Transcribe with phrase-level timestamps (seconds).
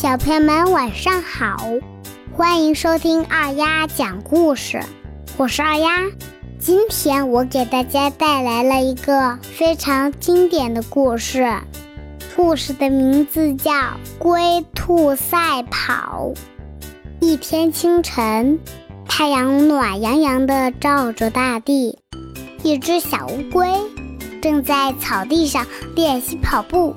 [0.00, 1.62] 小朋友们晚上好，
[2.32, 4.80] 欢迎收听二丫讲故事，
[5.36, 5.90] 我是二丫。
[6.58, 11.52] 今天我给大家带来了一个非常经典的故事，
[12.34, 13.72] 故事的名字叫
[14.18, 16.32] 《龟兔赛跑》。
[17.20, 18.58] 一天清晨，
[19.06, 21.98] 太阳暖洋洋地照着大地，
[22.62, 23.68] 一只小乌龟
[24.40, 26.94] 正在草地上练习跑步。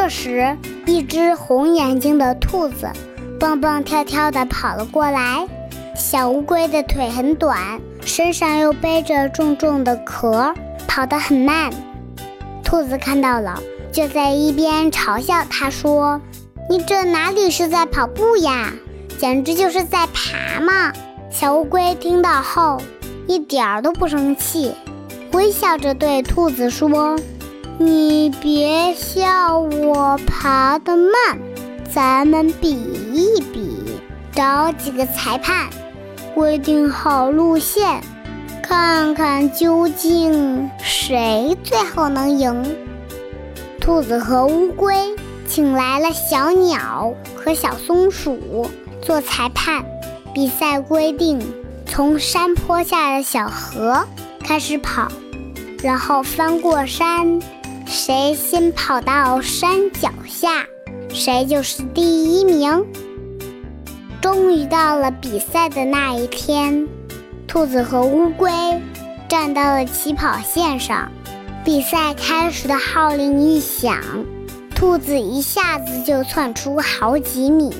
[0.00, 2.88] 这时，一只红眼睛的兔子
[3.40, 5.44] 蹦蹦跳跳地跑了过来。
[5.96, 10.54] 小乌龟的腿很短，身上又背着重重的壳，
[10.86, 11.72] 跑得很慢。
[12.62, 16.20] 兔子看到了，就在一边嘲笑它说
[16.70, 18.72] ：“你这哪里是在跑步呀，
[19.18, 20.92] 简直就是在爬嘛！”
[21.28, 22.80] 小乌龟听到后，
[23.26, 24.72] 一点儿都不生气，
[25.32, 27.18] 微笑着对兔子说。
[27.80, 31.38] 你别笑我爬得慢，
[31.88, 34.00] 咱们比一比，
[34.32, 35.68] 找几个裁判，
[36.34, 38.00] 规定好路线，
[38.64, 42.76] 看看究竟谁最后能赢。
[43.80, 45.14] 兔子和乌龟
[45.46, 48.68] 请来了小鸟和小松鼠
[49.00, 49.84] 做裁判。
[50.34, 51.40] 比赛规定，
[51.86, 54.04] 从山坡下的小河
[54.42, 55.06] 开始跑，
[55.80, 57.40] 然后翻过山。
[57.90, 60.66] 谁先跑到山脚下，
[61.08, 62.84] 谁就是第一名。
[64.20, 66.86] 终于到了比赛的那一天，
[67.46, 68.52] 兔子和乌龟
[69.26, 71.10] 站到了起跑线上。
[71.64, 73.98] 比赛开始的号令一响，
[74.74, 77.74] 兔子一下子就窜出好几米，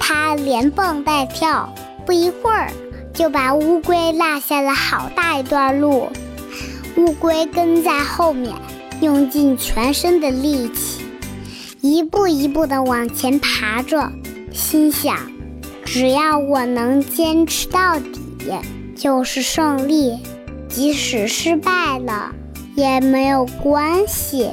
[0.00, 1.72] 它连蹦带跳，
[2.04, 2.72] 不一会儿
[3.14, 6.10] 就把乌龟落下了好大一段路。
[6.96, 8.52] 乌龟跟在后面。
[9.02, 11.02] 用尽全身的力气，
[11.80, 14.12] 一步一步地往前爬着，
[14.52, 15.16] 心想：
[15.84, 18.20] 只要我能坚持到底，
[18.96, 20.18] 就是胜利。
[20.68, 22.32] 即使失败了
[22.76, 24.50] 也没有关系。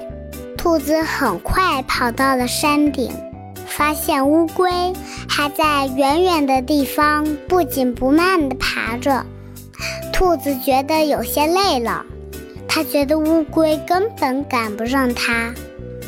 [0.58, 3.09] 兔子很快跑到了山顶，
[3.68, 4.70] 发现乌龟
[5.30, 9.26] 还在远远的地方不紧不慢地爬着。
[10.12, 12.06] 兔子觉得有些累了。
[12.72, 15.52] 他觉得乌龟根本赶不上他，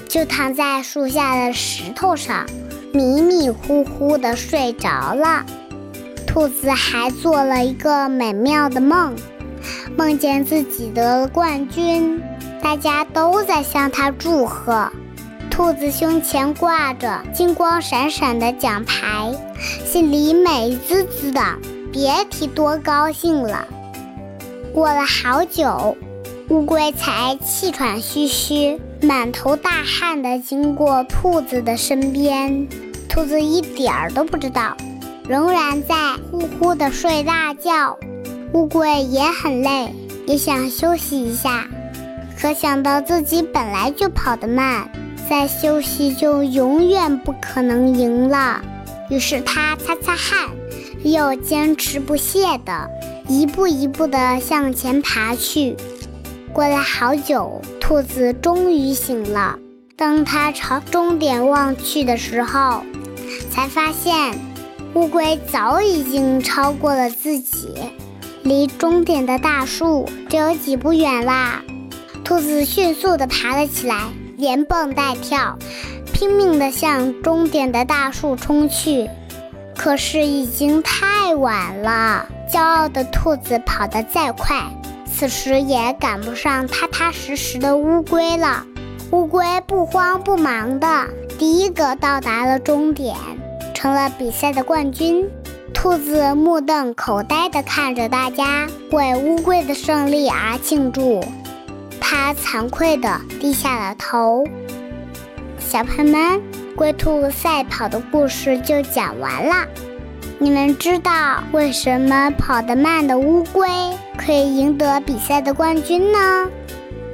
[0.08, 2.46] 就躺在树下的石头上，
[2.94, 5.44] 迷迷糊糊地睡着了。
[6.28, 9.16] 兔子还做了一个美妙的梦，
[9.98, 12.22] 梦见自己得了冠军，
[12.62, 14.90] 大家都在向他祝贺。
[15.50, 19.34] 兔子胸前挂着金光闪闪的奖牌，
[19.84, 21.42] 心里美滋滋的，
[21.92, 23.68] 别提多高兴了。
[24.72, 25.98] 过了好久。
[26.52, 32.68] 乌龟才气喘吁吁、满头大汗地经过兔子的身边，
[33.08, 34.76] 兔子一点儿都不知道，
[35.30, 35.96] 仍然在
[36.30, 37.98] 呼呼地睡大觉。
[38.52, 39.96] 乌龟也很累，
[40.28, 41.66] 也想休息一下，
[42.38, 44.92] 可想到自己本来就跑得慢，
[45.30, 48.62] 再休息就永远不可能赢了，
[49.10, 50.50] 于是它擦擦汗，
[51.02, 52.90] 又坚持不懈地
[53.30, 55.78] 一步一步地向前爬去。
[56.54, 59.58] 过了好久，兔子终于醒了。
[59.96, 62.84] 当它朝终点望去的时候，
[63.50, 64.38] 才发现
[64.94, 67.74] 乌龟早已经超过了自己，
[68.44, 71.62] 离终点的大树只有几步远啦。
[72.24, 75.58] 兔子迅速地爬了起来，连蹦带跳，
[76.12, 79.10] 拼命地向终点的大树冲去。
[79.78, 84.62] 可是已经太晚了，骄傲的兔子跑得再快。
[85.22, 88.66] 此时也赶不上踏踏实实的乌龟了。
[89.12, 93.16] 乌龟不慌不忙的第一个到达了终点，
[93.76, 95.30] 成了比赛的冠军。
[95.76, 101.24] 兔子目瞪口呆地看着大家为乌龟的胜利而庆祝，
[102.00, 104.44] 它惭愧地低下了头。
[105.60, 106.42] 小朋友们，
[106.76, 109.68] 龟兔赛跑的故事就讲完了。
[110.44, 111.12] 你们知道
[111.52, 113.70] 为什么跑得慢的乌龟
[114.18, 116.48] 可以赢得比赛的冠军呢？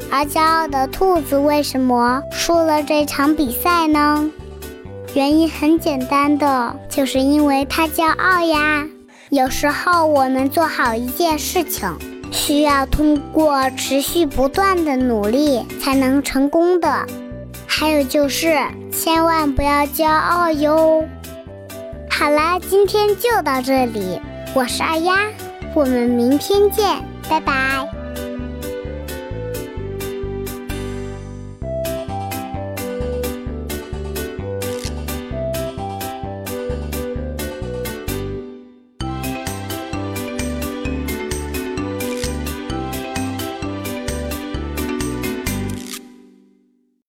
[0.10, 4.32] 而骄傲的兔子为什么输了这场比赛呢？
[5.14, 8.88] 原因很简单的，就是因为它骄傲呀。
[9.30, 11.94] 有时候我们做好一件事情，
[12.32, 17.06] 需要通过持续不断的努力才能成功的。
[17.68, 18.58] 还有就是，
[18.90, 21.04] 千万不要骄傲哟。
[22.18, 24.20] 好了，今天就到这里。
[24.56, 25.20] 我是二丫，
[25.76, 26.98] 我们明天见，
[27.30, 27.88] 拜拜。